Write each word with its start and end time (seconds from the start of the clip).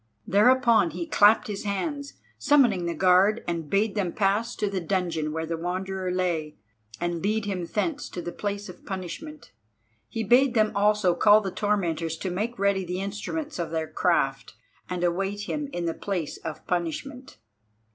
Thereupon 0.25 0.89
he 0.89 1.05
clapped 1.05 1.45
his 1.45 1.63
hands, 1.63 2.13
summoning 2.39 2.87
the 2.87 2.95
guard, 2.95 3.43
and 3.47 3.69
bade 3.69 3.93
them 3.93 4.13
pass 4.13 4.55
to 4.55 4.67
the 4.67 4.81
dungeon 4.81 5.31
where 5.31 5.45
the 5.45 5.57
Wanderer 5.59 6.09
lay, 6.09 6.57
and 6.99 7.21
lead 7.21 7.45
him 7.45 7.67
thence 7.67 8.09
to 8.09 8.19
the 8.19 8.31
place 8.31 8.67
of 8.67 8.83
punishment. 8.83 9.51
He 10.09 10.23
bade 10.23 10.55
them 10.55 10.71
also 10.73 11.13
call 11.13 11.41
the 11.41 11.51
tormentors 11.51 12.17
to 12.17 12.31
make 12.31 12.57
ready 12.57 12.83
the 12.83 12.99
instruments 12.99 13.59
of 13.59 13.69
their 13.69 13.87
craft, 13.91 14.55
and 14.89 15.03
await 15.03 15.41
him 15.41 15.67
in 15.71 15.85
the 15.85 15.93
place 15.93 16.37
of 16.37 16.65
punishment. 16.65 17.37